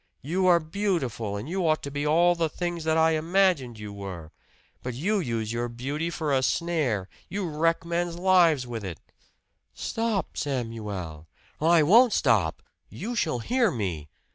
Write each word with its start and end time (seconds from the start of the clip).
You 0.23 0.47
are 0.47 0.59
beautiful, 0.59 1.37
and 1.37 1.47
you 1.47 1.67
ought 1.67 1.83
to 1.83 1.91
be 1.91 2.07
all 2.07 2.33
the 2.33 2.49
things 2.49 2.85
that 2.85 2.97
I 2.97 3.11
imagined 3.11 3.77
you 3.77 3.93
were! 3.93 4.31
But 4.81 4.95
you 4.95 5.19
use 5.19 5.53
your 5.53 5.69
beauty 5.69 6.09
for 6.09 6.33
a 6.33 6.41
snare 6.41 7.07
you 7.29 7.47
wreck 7.47 7.85
men's 7.85 8.17
lives 8.17 8.65
with 8.65 8.83
it" 8.83 8.99
"Stop, 9.75 10.35
Samuel!" 10.37 11.27
"I 11.61 11.83
won't 11.83 12.13
stop! 12.13 12.63
You 12.89 13.15
shall 13.15 13.37
hear 13.45 13.69
me! 13.69 14.09